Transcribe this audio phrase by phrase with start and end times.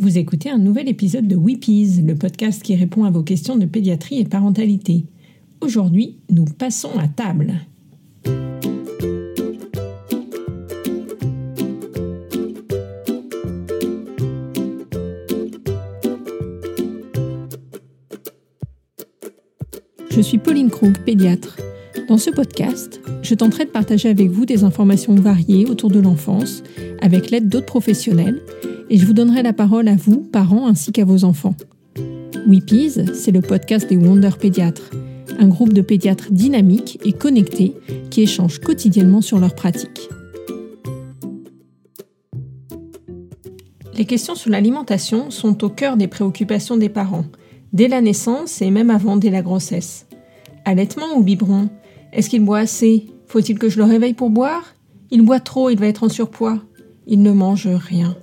[0.00, 3.66] Vous écoutez un nouvel épisode de Weepies, le podcast qui répond à vos questions de
[3.66, 5.04] pédiatrie et parentalité.
[5.60, 7.52] Aujourd'hui, nous passons à table.
[20.10, 21.58] Je suis Pauline Krug, pédiatre.
[22.08, 26.62] Dans ce podcast, je tenterai de partager avec vous des informations variées autour de l'enfance,
[27.02, 28.40] avec l'aide d'autres professionnels,
[28.90, 31.54] et je vous donnerai la parole à vous, parents, ainsi qu'à vos enfants.
[32.46, 34.90] Weepies, c'est le podcast des Wonder Pédiatres,
[35.38, 37.74] un groupe de pédiatres dynamiques et connectés
[38.10, 40.08] qui échangent quotidiennement sur leurs pratiques.
[43.96, 47.26] Les questions sur l'alimentation sont au cœur des préoccupations des parents,
[47.72, 50.06] dès la naissance et même avant, dès la grossesse.
[50.64, 51.68] Allaitement ou biberon?
[52.12, 53.06] Est-ce qu'il boit assez?
[53.26, 54.74] Faut-il que je le réveille pour boire?
[55.12, 56.58] Il boit trop, il va être en surpoids.
[57.06, 58.16] Il ne mange rien.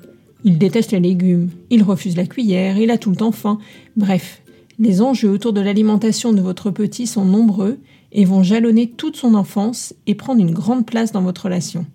[0.48, 3.60] Il déteste les légumes, il refuse la cuillère, il a tout le temps faim.
[3.98, 4.42] Bref,
[4.80, 7.80] les enjeux autour de l'alimentation de votre petit sont nombreux
[8.14, 11.86] et vont jalonner toute son enfance et prendre une grande place dans votre relation.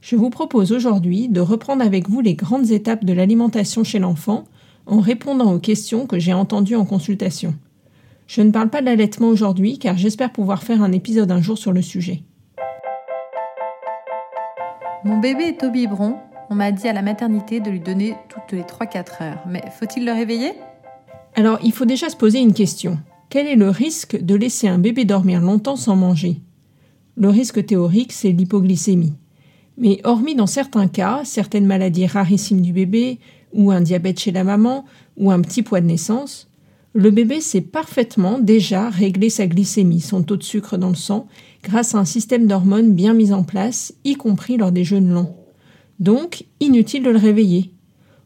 [0.00, 4.44] Je vous propose aujourd'hui de reprendre avec vous les grandes étapes de l'alimentation chez l'enfant
[4.86, 7.54] en répondant aux questions que j'ai entendues en consultation.
[8.26, 11.58] Je ne parle pas de l'allaitement aujourd'hui car j'espère pouvoir faire un épisode un jour
[11.58, 12.22] sur le sujet.
[15.04, 16.16] Mon bébé est au biberon
[16.50, 19.42] on m'a dit à la maternité de lui donner toutes les 3-4 heures.
[19.48, 20.52] Mais faut-il le réveiller?
[21.34, 22.98] Alors, il faut déjà se poser une question.
[23.28, 26.40] Quel est le risque de laisser un bébé dormir longtemps sans manger?
[27.16, 29.14] Le risque théorique, c'est l'hypoglycémie.
[29.78, 33.18] Mais hormis dans certains cas, certaines maladies rarissimes du bébé,
[33.52, 34.84] ou un diabète chez la maman,
[35.16, 36.48] ou un petit poids de naissance,
[36.94, 41.26] le bébé sait parfaitement déjà régler sa glycémie, son taux de sucre dans le sang,
[41.62, 45.36] grâce à un système d'hormones bien mis en place, y compris lors des jeûnes longs.
[45.98, 47.72] Donc, inutile de le réveiller.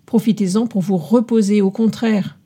[0.07, 2.39] Profitez-en pour vous reposer, au contraire.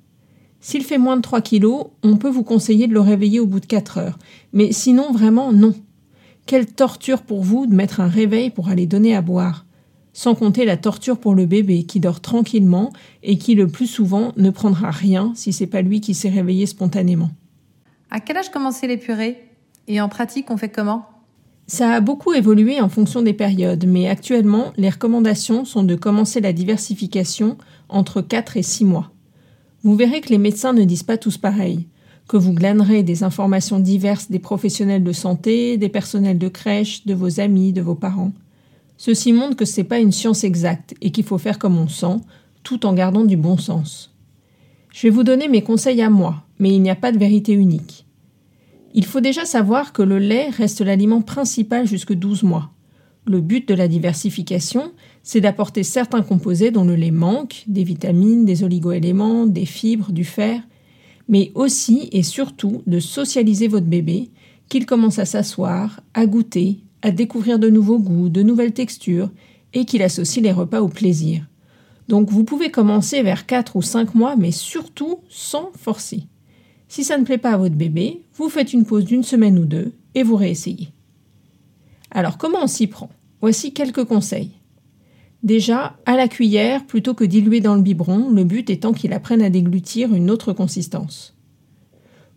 [0.61, 3.61] S'il fait moins de 3 kilos, on peut vous conseiller de le réveiller au bout
[3.61, 4.19] de 4 heures.
[4.53, 5.75] Mais sinon, vraiment, non.
[6.47, 9.67] Quelle torture pour vous de mettre un réveil pour aller donner à boire.
[10.13, 12.93] Sans compter la torture pour le bébé qui dort tranquillement
[13.23, 16.67] et qui le plus souvent ne prendra rien si c'est pas lui qui s'est réveillé
[16.67, 17.31] spontanément.
[18.11, 19.39] À quel âge commencer les purées?
[19.89, 21.07] Et en pratique, on fait comment?
[21.67, 26.41] Ça a beaucoup évolué en fonction des périodes, mais actuellement, les recommandations sont de commencer
[26.41, 27.57] la diversification
[27.89, 29.11] entre 4 et 6 mois.
[29.83, 31.87] Vous verrez que les médecins ne disent pas tous pareil,
[32.29, 37.15] que vous glanerez des informations diverses des professionnels de santé, des personnels de crèche, de
[37.15, 38.33] vos amis, de vos parents.
[38.97, 41.89] Ceci montre que ce n'est pas une science exacte et qu'il faut faire comme on
[41.89, 42.17] sent,
[42.63, 44.15] tout en gardant du bon sens.
[44.91, 47.53] Je vais vous donner mes conseils à moi, mais il n'y a pas de vérité
[47.53, 48.04] unique.
[48.97, 52.71] Il faut déjà savoir que le lait reste l'aliment principal jusque 12 mois.
[53.27, 54.93] Le but de la diversification,
[55.25, 60.25] c'est d'apporter certains composés dont le lait manque, des vitamines, des oligoéléments, des fibres, du
[60.25, 60.61] fer,
[61.29, 64.31] mais aussi et surtout de socialiser votre bébé,
[64.69, 69.31] qu'il commence à s'asseoir, à goûter, à découvrir de nouveaux goûts, de nouvelles textures,
[69.73, 71.45] et qu'il associe les repas au plaisir.
[72.07, 76.29] Donc vous pouvez commencer vers 4 ou 5 mois, mais surtout sans forcer.
[76.89, 79.65] Si ça ne plaît pas à votre bébé, vous faites une pause d'une semaine ou
[79.65, 80.91] deux et vous réessayez.
[82.11, 83.11] Alors comment on s'y prend?
[83.41, 84.53] Voici quelques conseils.
[85.43, 89.43] Déjà, à la cuillère plutôt que diluer dans le biberon, le but étant qu'il apprenne
[89.43, 91.37] à déglutir une autre consistance.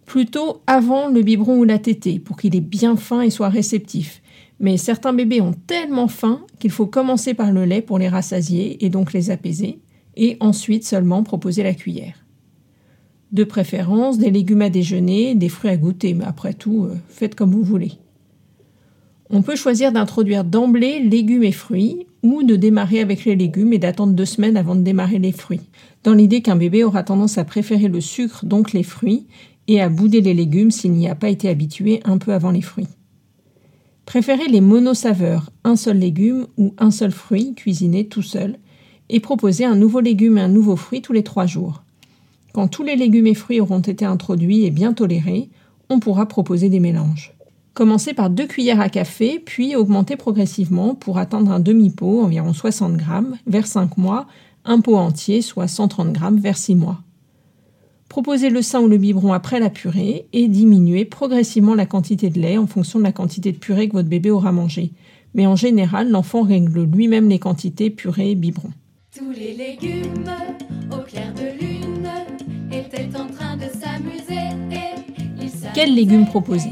[0.06, 4.22] Plutôt avant le biberon ou la tétée pour qu'il ait bien faim et soit réceptif.
[4.60, 8.84] Mais certains bébés ont tellement faim qu'il faut commencer par le lait pour les rassasier
[8.84, 9.80] et donc les apaiser,
[10.16, 12.26] et ensuite seulement proposer la cuillère.
[13.32, 17.36] De préférence, des légumes à déjeuner, des fruits à goûter, mais après tout, euh, faites
[17.36, 17.94] comme vous voulez.
[19.30, 23.78] On peut choisir d'introduire d'emblée légumes et fruits ou de démarrer avec les légumes et
[23.78, 25.70] d'attendre deux semaines avant de démarrer les fruits,
[26.04, 29.28] dans l'idée qu'un bébé aura tendance à préférer le sucre, donc les fruits,
[29.68, 32.62] et à bouder les légumes s'il n'y a pas été habitué un peu avant les
[32.62, 32.88] fruits.
[34.06, 38.58] Préférez les monosaveurs, un seul légume ou un seul fruit cuisiné tout seul,
[39.10, 41.84] et proposez un nouveau légume et un nouveau fruit tous les trois jours.
[42.58, 45.52] Quand tous les légumes et fruits auront été introduits et bien tolérés,
[45.92, 47.36] on pourra proposer des mélanges.
[47.76, 52.98] Commencez par deux cuillères à café, puis augmentez progressivement pour atteindre un demi-pot, environ 60
[52.98, 54.26] grammes, vers 5 mois,
[54.66, 57.04] un pot entier, soit 130 grammes, vers 6 mois.
[58.10, 62.40] Proposez le sein ou le biberon après la purée et diminuez progressivement la quantité de
[62.40, 64.94] lait en fonction de la quantité de purée que votre bébé aura mangé.
[65.36, 68.72] Mais en général, l'enfant règle lui-même les quantités purée et biberon.
[69.16, 70.32] Tous les légumes
[70.92, 71.47] au clair de
[75.74, 76.72] Quels légumes proposer?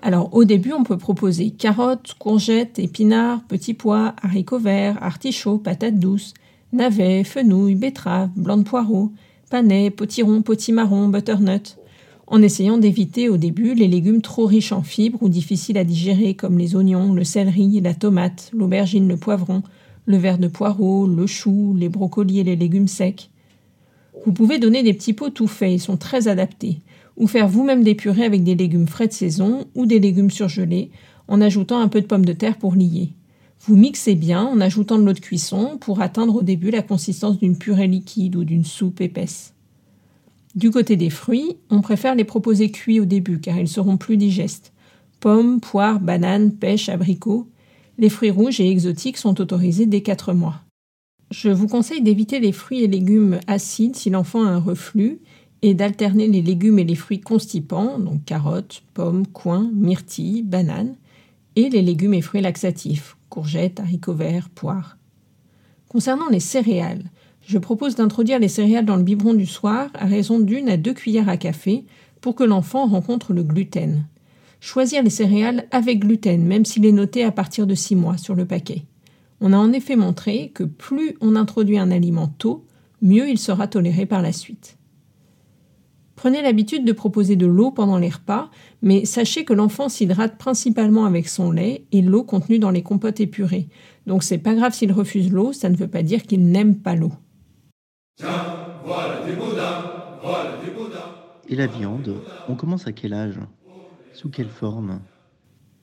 [0.00, 5.98] Alors au début, on peut proposer carottes, courgettes, épinards, petits pois, haricots verts, artichauts, patates
[5.98, 6.34] douces,
[6.72, 9.12] navets, fenouil, betteraves, blanc de poireaux,
[9.50, 11.76] panais, potiron, potimarron, butternut,
[12.26, 16.34] en essayant d'éviter au début les légumes trop riches en fibres ou difficiles à digérer
[16.34, 19.62] comme les oignons, le céleri, la tomate, l'aubergine, le poivron,
[20.06, 23.30] le verre de poireau, le chou, les brocolis et les légumes secs.
[24.24, 26.80] Vous pouvez donner des petits pots tout faits, ils sont très adaptés,
[27.16, 30.90] ou faire vous-même des purées avec des légumes frais de saison ou des légumes surgelés
[31.28, 33.10] en ajoutant un peu de pommes de terre pour lier.
[33.60, 37.38] Vous mixez bien en ajoutant de l'eau de cuisson pour atteindre au début la consistance
[37.38, 39.54] d'une purée liquide ou d'une soupe épaisse.
[40.54, 44.16] Du côté des fruits, on préfère les proposer cuits au début car ils seront plus
[44.16, 44.72] digestes.
[45.20, 47.48] Pommes, poires, bananes, pêches, abricots.
[47.98, 50.62] Les fruits rouges et exotiques sont autorisés dès 4 mois.
[51.30, 55.20] Je vous conseille d'éviter les fruits et légumes acides si l'enfant a un reflux
[55.60, 60.94] et d'alterner les légumes et les fruits constipants, donc carottes, pommes, coins, myrtilles, bananes,
[61.54, 64.96] et les légumes et fruits laxatifs, courgettes, haricots verts, poires.
[65.88, 67.10] Concernant les céréales,
[67.46, 70.94] je propose d'introduire les céréales dans le biberon du soir à raison d'une à deux
[70.94, 71.84] cuillères à café
[72.20, 74.06] pour que l'enfant rencontre le gluten.
[74.60, 78.34] Choisir les céréales avec gluten, même s'il est noté à partir de 6 mois sur
[78.34, 78.84] le paquet.
[79.40, 82.64] On a en effet montré que plus on introduit un aliment tôt,
[83.02, 84.78] mieux il sera toléré par la suite.
[86.16, 88.50] Prenez l'habitude de proposer de l'eau pendant les repas,
[88.82, 93.20] mais sachez que l'enfant s'hydrate principalement avec son lait et l'eau contenue dans les compotes
[93.20, 93.68] épurées.
[94.08, 96.96] Donc c'est pas grave s'il refuse l'eau, ça ne veut pas dire qu'il n'aime pas
[96.96, 97.12] l'eau.
[98.20, 99.34] voilà des
[100.20, 102.16] voilà des Et la viande,
[102.48, 103.38] on commence à quel âge?
[104.12, 104.98] Sous quelle forme?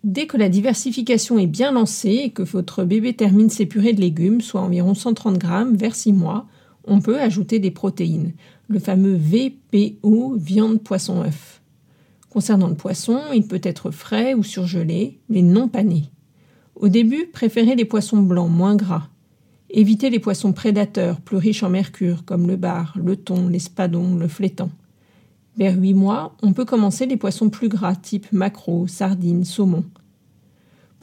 [0.05, 4.01] Dès que la diversification est bien lancée et que votre bébé termine ses purées de
[4.01, 6.45] légumes, soit environ 130 grammes vers 6 mois,
[6.83, 8.33] on peut ajouter des protéines
[8.67, 11.59] le fameux VPO viande poisson œuf.
[12.29, 16.03] Concernant le poisson, il peut être frais ou surgelé, mais non pané.
[16.75, 19.09] Au début, préférez les poissons blancs moins gras.
[19.71, 24.27] Évitez les poissons prédateurs plus riches en mercure comme le bar, le thon, l'espadon, le
[24.27, 24.69] flétan.
[25.57, 29.83] Vers 8 mois, on peut commencer les poissons plus gras type maquereau, sardines, saumon.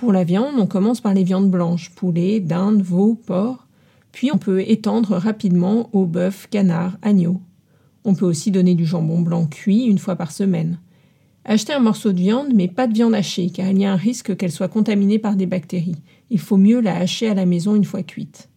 [0.02, 3.68] Pour la viande, on commence par les viandes blanches, poulet, dinde, veau, porc,
[4.10, 7.40] puis on peut étendre rapidement au bœuf, canard, agneau.
[8.02, 10.80] On peut aussi donner du jambon blanc cuit une fois par semaine.
[11.44, 13.96] Achetez un morceau de viande, mais pas de viande hachée, car il y a un
[13.96, 16.02] risque qu'elle soit contaminée par des bactéries.
[16.30, 18.48] Il faut mieux la hacher à la maison une fois cuite.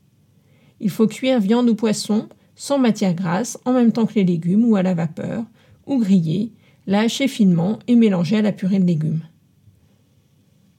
[0.80, 4.66] Il faut cuire viande ou poisson sans matière grasse en même temps que les légumes
[4.66, 5.44] ou à la vapeur,
[5.86, 6.54] ou griller,
[6.88, 9.22] la hacher finement et mélanger à la purée de légumes.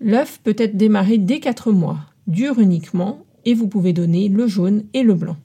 [0.06, 1.98] L'œuf peut être démarré dès 4 mois,
[2.28, 5.36] dur uniquement, et vous pouvez donner le jaune et le blanc.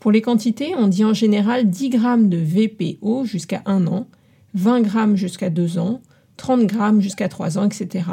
[0.00, 4.06] Pour les quantités, on dit en général 10 g de VPO jusqu'à 1 an,
[4.52, 6.02] 20 g jusqu'à 2 ans,
[6.36, 8.04] 30 g jusqu'à 3 ans, etc.,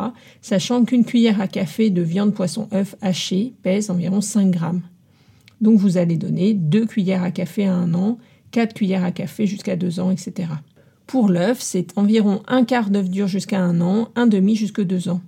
[0.41, 4.59] sachant qu'une cuillère à café de viande poisson œuf haché pèse environ 5 g.
[5.59, 8.19] Donc vous allez donner 2 cuillères à café à 1 an,
[8.51, 10.47] 4 cuillères à café jusqu'à 2 ans, etc.
[11.07, 15.09] Pour l'œuf, c'est environ un quart d'œuf dur jusqu'à 1 an, un demi jusqu'à 2
[15.09, 15.21] ans.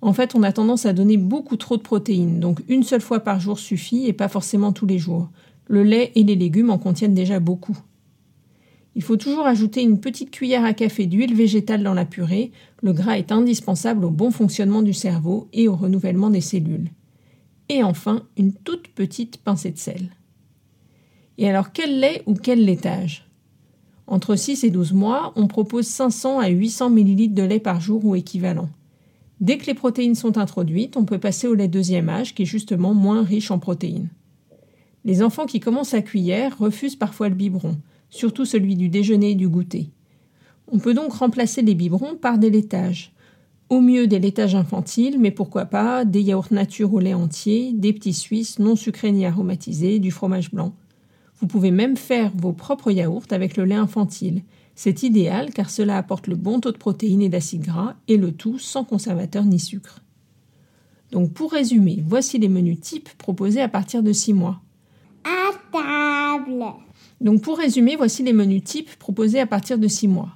[0.00, 3.20] En fait, on a tendance à donner beaucoup trop de protéines, donc une seule fois
[3.20, 5.28] par jour suffit et pas forcément tous les jours.
[5.66, 7.76] Le lait et les légumes en contiennent déjà beaucoup.
[8.94, 12.52] Il faut toujours ajouter une petite cuillère à café d'huile végétale dans la purée.
[12.82, 16.90] Le gras est indispensable au bon fonctionnement du cerveau et au renouvellement des cellules.
[17.68, 20.10] Et enfin, une toute petite pincée de sel.
[21.36, 23.27] Et alors, quel lait ou quel laitage?
[24.10, 28.06] Entre 6 et 12 mois, on propose 500 à 800 ml de lait par jour
[28.06, 28.70] ou équivalent.
[29.42, 32.46] Dès que les protéines sont introduites, on peut passer au lait deuxième âge qui est
[32.46, 34.08] justement moins riche en protéines.
[35.04, 37.76] Les enfants qui commencent à cuillère refusent parfois le biberon,
[38.08, 39.90] surtout celui du déjeuner et du goûter.
[40.72, 43.12] On peut donc remplacer les biberons par des laitages.
[43.68, 47.92] Au mieux des laitages infantiles, mais pourquoi pas des yaourts nature au lait entier, des
[47.92, 50.72] petits suisses non sucrés ni aromatisés, du fromage blanc.
[51.40, 54.42] Vous pouvez même faire vos propres yaourts avec le lait infantile.
[54.74, 58.32] C'est idéal car cela apporte le bon taux de protéines et d'acides gras et le
[58.32, 60.02] tout sans conservateur ni sucre.
[61.10, 64.60] Donc pour résumer, voici les menus types proposés à partir de 6 mois
[65.72, 66.64] table.
[67.20, 70.30] Donc pour résumer, voici les menus types proposés à partir de 6 mois.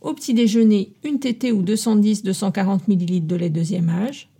[0.00, 4.30] Au petit déjeuner, une tétée ou 210-240 ml de lait deuxième âge.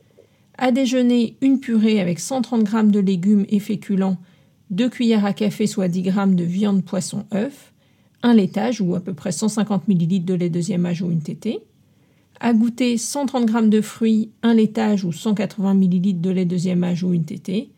[0.56, 4.18] À déjeuner, une purée avec 130 g de légumes et féculents,
[4.70, 7.72] 2 cuillères à café soit 10 g de viande, poisson, œuf,
[8.22, 11.60] un laitage ou à peu près 150 ml de lait deuxième âge ou une tétée.
[12.38, 17.02] À goûter, 130 g de fruits, un laitage ou 180 ml de lait deuxième âge
[17.02, 17.70] ou une tétée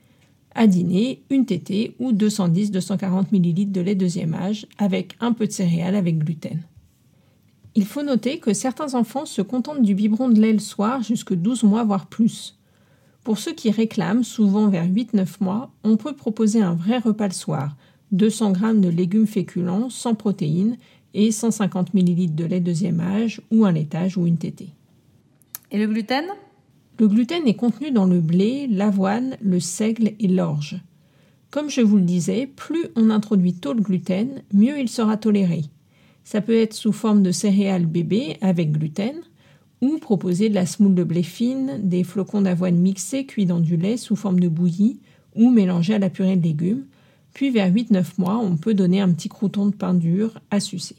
[0.54, 5.52] à dîner, une tétée ou 210-240 ml de lait deuxième âge avec un peu de
[5.52, 6.60] céréales avec gluten.
[7.74, 11.34] Il faut noter que certains enfants se contentent du biberon de lait le soir jusque
[11.34, 12.58] 12 mois voire plus.
[13.24, 17.32] Pour ceux qui réclament, souvent vers 8-9 mois, on peut proposer un vrai repas le
[17.32, 17.76] soir,
[18.10, 20.76] 200 g de légumes féculents sans protéines
[21.14, 24.70] et 150 ml de lait deuxième âge ou un laitage ou une tétée.
[25.70, 26.24] Et le gluten?
[26.98, 30.80] Le gluten est contenu dans le blé, l'avoine, le seigle et l'orge.
[31.50, 35.62] Comme je vous le disais, plus on introduit tôt le gluten, mieux il sera toléré.
[36.24, 39.16] Ça peut être sous forme de céréales bébés avec gluten,
[39.82, 43.76] ou proposer de la semoule de blé fine, des flocons d'avoine mixés cuits dans du
[43.76, 45.00] lait sous forme de bouillie,
[45.34, 46.86] ou mélangés à la purée de légumes.
[47.34, 50.96] Puis vers 8-9 mois, on peut donner un petit crouton de pain dur à sucer.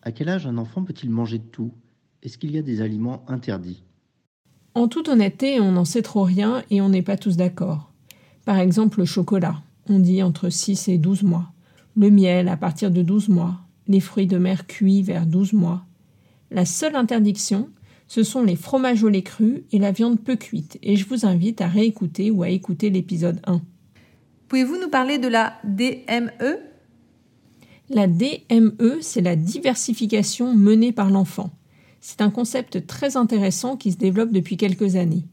[0.00, 1.72] À quel âge un enfant peut-il manger de tout?
[2.22, 3.82] Est-ce qu'il y a des aliments interdits?
[4.74, 7.90] En toute honnêteté, on n'en sait trop rien et on n'est pas tous d'accord.
[8.46, 11.52] Par exemple, le chocolat on dit entre 6 et 12 mois.
[11.96, 13.60] Le miel à partir de 12 mois.
[13.86, 15.84] Les fruits de mer cuits vers 12 mois.
[16.50, 17.68] La seule interdiction,
[18.06, 21.26] ce sont les fromages au lait cru et la viande peu cuite, et je vous
[21.26, 23.62] invite à réécouter ou à écouter l'épisode 1.
[24.48, 26.58] Pouvez-vous nous parler de la DME
[27.88, 31.50] La DME, c'est la diversification menée par l'enfant.
[32.00, 35.24] C'est un concept très intéressant qui se développe depuis quelques années.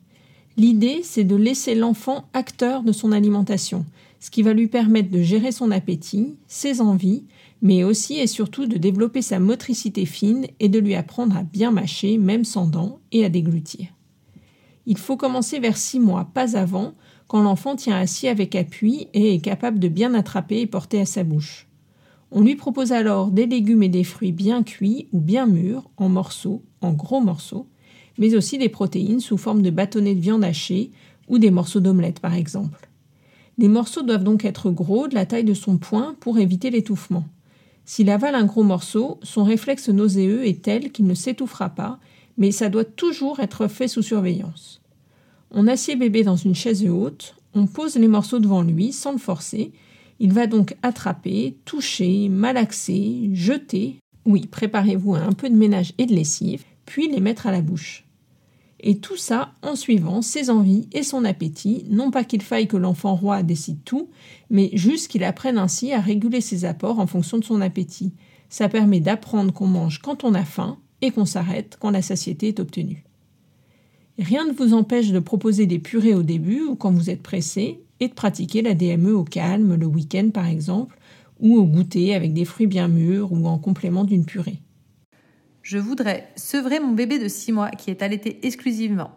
[0.57, 3.85] L'idée, c'est de laisser l'enfant acteur de son alimentation,
[4.19, 7.25] ce qui va lui permettre de gérer son appétit, ses envies,
[7.61, 11.71] mais aussi et surtout de développer sa motricité fine et de lui apprendre à bien
[11.71, 13.87] mâcher, même sans dents, et à déglutir.
[14.85, 16.95] Il faut commencer vers six mois, pas avant,
[17.27, 21.05] quand l'enfant tient assis avec appui et est capable de bien attraper et porter à
[21.05, 21.67] sa bouche.
[22.31, 26.09] On lui propose alors des légumes et des fruits bien cuits ou bien mûrs, en
[26.09, 27.67] morceaux, en gros morceaux,
[28.17, 30.91] mais aussi des protéines sous forme de bâtonnets de viande hachée
[31.27, 32.89] ou des morceaux d'omelette par exemple.
[33.57, 37.25] Les morceaux doivent donc être gros, de la taille de son poing, pour éviter l'étouffement.
[37.93, 41.99] S'il avale un gros morceau, son réflexe nauséeux est tel qu'il ne s'étouffera pas,
[42.37, 44.81] mais ça doit toujours être fait sous surveillance.
[45.51, 49.17] On assied bébé dans une chaise haute, on pose les morceaux devant lui sans le
[49.17, 49.73] forcer.
[50.21, 53.97] Il va donc attraper, toucher, malaxer, jeter.
[54.23, 57.59] Oui, préparez-vous à un peu de ménage et de lessive, puis les mettre à la
[57.59, 58.05] bouche
[58.81, 62.77] et tout ça en suivant ses envies et son appétit, non pas qu'il faille que
[62.77, 64.09] l'enfant roi décide tout,
[64.49, 68.13] mais juste qu'il apprenne ainsi à réguler ses apports en fonction de son appétit.
[68.49, 72.49] Ça permet d'apprendre qu'on mange quand on a faim et qu'on s'arrête quand la satiété
[72.49, 73.05] est obtenue.
[74.17, 77.79] Rien ne vous empêche de proposer des purées au début ou quand vous êtes pressé
[77.99, 80.97] et de pratiquer la DME au calme le week-end par exemple,
[81.39, 84.59] ou au goûter avec des fruits bien mûrs ou en complément d'une purée.
[85.61, 89.11] Je voudrais sevrer mon bébé de 6 mois qui est allaité exclusivement.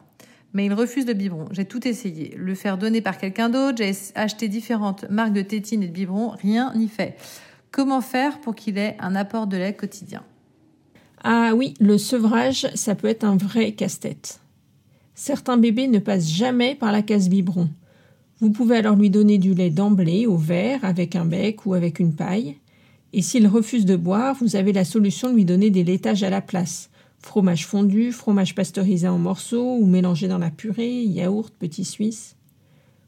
[0.53, 1.47] Mais il refuse le biberon.
[1.51, 2.35] J'ai tout essayé.
[2.37, 6.29] Le faire donner par quelqu'un d'autre, j'ai acheté différentes marques de tétines et de biberons,
[6.29, 7.17] rien n'y fait.
[7.73, 10.23] Comment faire pour qu'il ait un apport de lait quotidien?
[11.25, 14.41] Ah oui, le sevrage, ça peut être un vrai casse-tête.
[15.15, 17.69] Certains bébés ne passent jamais par la case biberon.
[18.41, 21.99] Vous pouvez alors lui donner du lait d'emblée au verre avec un bec ou avec
[21.99, 22.59] une paille.
[23.17, 26.31] Et s'il refuse de boire, vous avez la solution de lui donner des laitages à
[26.31, 26.91] la place.
[27.21, 32.35] Fromage fondu, fromage pasteurisé en morceaux ou mélangé dans la purée, yaourt, petit suisse.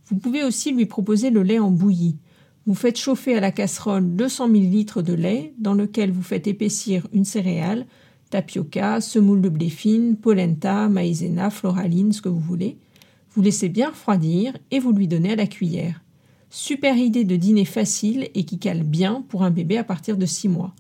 [0.07, 2.19] Vous pouvez aussi lui proposer le lait en bouillie.
[2.67, 7.09] Vous faites chauffer à la casserole 200 ml de lait dans lequel vous faites épaissir
[7.13, 7.85] une céréale,
[8.31, 12.79] tapioca, semoule de blé fine, polenta, maïzena, floraline, ce que vous voulez.
[13.35, 16.01] Vous laissez bien refroidir et vous lui donnez à la cuillère.
[16.49, 20.27] Super idée de dîner facile et qui cale bien pour un bébé à partir de
[20.27, 20.75] 6 mois.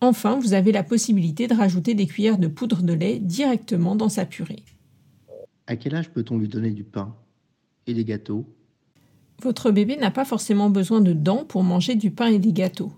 [0.00, 4.08] Enfin, vous avez la possibilité de rajouter des cuillères de poudre de lait directement dans
[4.08, 4.62] sa purée.
[5.66, 7.14] À quel âge peut-on lui donner du pain
[7.86, 8.46] et des gâteaux?
[9.42, 12.92] Votre bébé n'a pas forcément besoin de dents pour manger du pain et des gâteaux.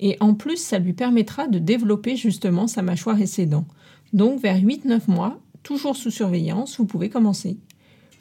[0.00, 3.66] Et en plus, ça lui permettra de développer justement sa mâchoire et ses dents.
[4.12, 7.58] Donc vers 8-9 mois, toujours sous surveillance, vous pouvez commencer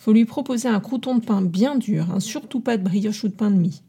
[0.08, 3.28] faut lui proposer un crouton de pain bien dur, hein, surtout pas de brioche ou
[3.28, 3.82] de pain de mie.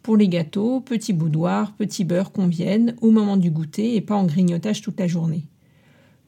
[0.00, 4.26] Pour les gâteaux, petit boudoir, petit beurre conviennent au moment du goûter et pas en
[4.26, 5.48] grignotage toute la journée.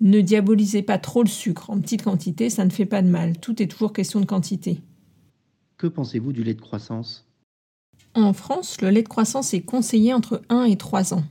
[0.00, 3.38] Ne diabolisez pas trop le sucre, en petite quantité ça ne fait pas de mal,
[3.38, 4.80] tout est toujours question de quantité.
[5.76, 7.24] Que pensez-vous du lait de croissance?
[8.14, 11.22] En France, le lait de croissance est conseillé entre 1 et 3 ans.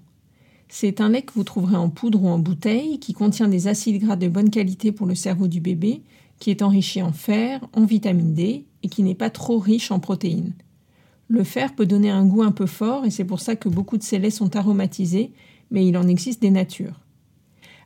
[0.69, 4.01] C'est un lait que vous trouverez en poudre ou en bouteille qui contient des acides
[4.01, 6.03] gras de bonne qualité pour le cerveau du bébé
[6.41, 9.99] qui est enrichi en fer, en vitamine D et qui n'est pas trop riche en
[9.99, 10.53] protéines.
[11.27, 13.97] Le fer peut donner un goût un peu fort et c'est pour ça que beaucoup
[13.97, 15.31] de ces laits sont aromatisés,
[15.69, 16.99] mais il en existe des natures.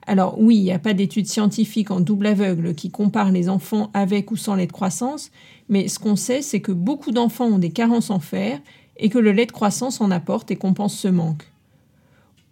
[0.08, 3.92] Alors oui, il n'y a pas d'études scientifiques en double aveugle qui comparent les enfants
[3.94, 5.32] avec ou sans lait de croissance,
[5.68, 8.62] mais ce qu'on sait, c'est que beaucoup d'enfants ont des carences en fer
[8.98, 11.44] et que le lait de croissance en apporte et compense ce manque.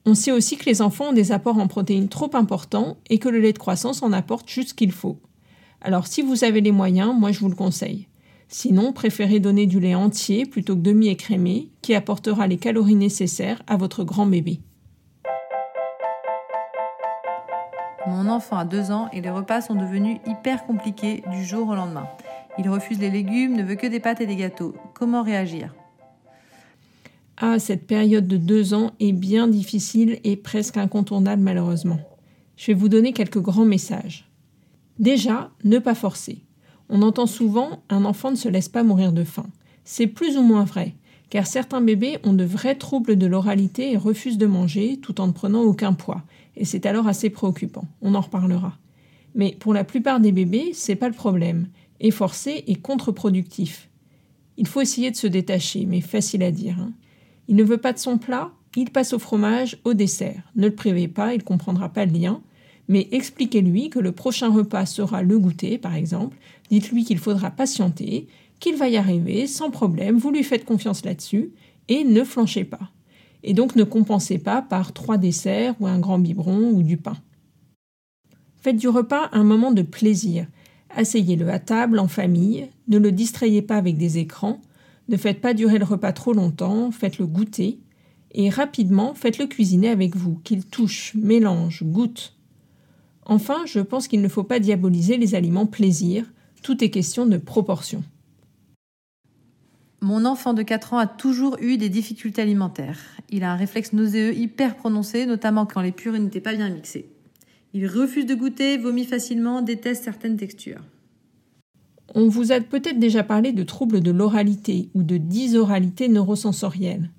[0.05, 3.29] On sait aussi que les enfants ont des apports en protéines trop importants et que
[3.29, 5.17] le lait de croissance en apporte juste ce qu'il faut.
[5.83, 8.07] Alors si vous avez les moyens, moi je vous le conseille.
[8.47, 13.75] Sinon, préférez donner du lait entier plutôt que demi-écrémé, qui apportera les calories nécessaires à
[13.75, 14.61] votre grand bébé.
[18.07, 21.75] Mon enfant a deux ans et les repas sont devenus hyper compliqués du jour au
[21.75, 22.07] lendemain.
[22.57, 24.75] Il refuse les légumes, ne veut que des pâtes et des gâteaux.
[24.93, 25.73] Comment réagir?
[27.37, 31.99] Ah, cette période de deux ans est bien difficile et presque incontournable malheureusement.
[32.55, 34.29] Je vais vous donner quelques grands messages.
[34.99, 36.43] Déjà, ne pas forcer.
[36.89, 39.47] On entend souvent un enfant ne se laisse pas mourir de faim.
[39.83, 40.95] C'est plus ou moins vrai,
[41.29, 45.27] car certains bébés ont de vrais troubles de l'oralité et refusent de manger tout en
[45.27, 46.23] ne prenant aucun poids,
[46.55, 47.85] et c'est alors assez préoccupant.
[48.01, 48.77] On en reparlera.
[49.33, 51.67] Mais pour la plupart des bébés, c'est pas le problème,
[51.99, 53.89] et forcer est contre-productif.
[54.57, 56.77] Il faut essayer de se détacher, mais facile à dire.
[56.79, 56.91] Hein.
[57.47, 60.43] Il ne veut pas de son plat, il passe au fromage, au dessert.
[60.55, 62.41] Ne le privez pas, il ne comprendra pas le lien
[62.87, 66.37] mais expliquez-lui que le prochain repas sera le goûter, par exemple.
[66.69, 68.27] Dites-lui qu'il faudra patienter,
[68.59, 71.51] qu'il va y arriver sans problème, vous lui faites confiance là-dessus,
[71.87, 72.91] et ne flanchez pas.
[73.43, 77.17] Et donc ne compensez pas par trois desserts ou un grand biberon ou du pain.
[78.61, 80.47] Faites du repas un moment de plaisir.
[80.89, 84.61] Asseyez-le à table en famille, ne le distrayez pas avec des écrans,
[85.09, 87.79] ne faites pas durer le repas trop longtemps, faites-le goûter,
[88.31, 92.35] et rapidement faites-le cuisiner avec vous, qu'il touche, mélange, goûte.
[93.25, 96.25] Enfin, je pense qu'il ne faut pas diaboliser les aliments plaisir,
[96.61, 98.03] tout est question de proportion.
[100.01, 102.99] Mon enfant de 4 ans a toujours eu des difficultés alimentaires.
[103.29, 107.09] Il a un réflexe nauséeux hyper prononcé, notamment quand les purées n'étaient pas bien mixées.
[107.73, 110.81] Il refuse de goûter, vomit facilement, déteste certaines textures.
[112.13, 117.09] On vous a peut-être déjà parlé de troubles de l'oralité ou de dysoralité neurosensorielle.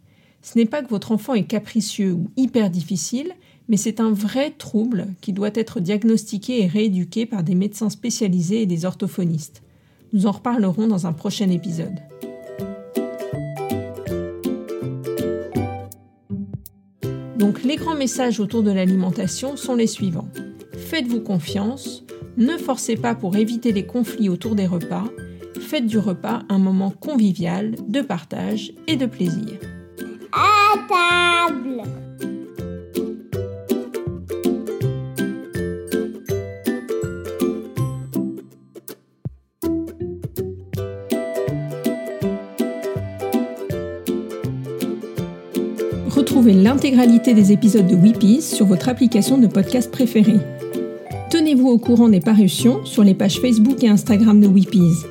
[0.42, 3.32] Ce n'est pas que votre enfant est capricieux ou hyper difficile,
[3.68, 8.62] mais c'est un vrai trouble qui doit être diagnostiqué et rééduqué par des médecins spécialisés
[8.62, 9.62] et des orthophonistes.
[10.12, 11.98] Nous en reparlerons dans un prochain épisode.
[17.38, 20.28] Donc les grands messages autour de l'alimentation sont les suivants.
[20.76, 22.04] Faites-vous confiance,
[22.36, 25.04] ne forcez pas pour éviter les conflits autour des repas,
[25.60, 29.58] faites du repas un moment convivial, de partage et de plaisir.
[30.32, 31.82] À table
[46.46, 50.40] L'intégralité des épisodes de Weepies sur votre application de podcast préférée.
[51.30, 55.06] Tenez-vous au courant des parutions sur les pages Facebook et Instagram de Weepies.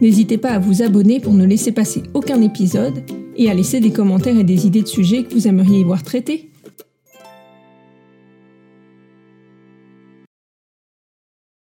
[0.00, 3.02] N'hésitez pas à vous abonner pour ne laisser passer aucun épisode
[3.36, 6.48] et à laisser des commentaires et des idées de sujets que vous aimeriez voir traités.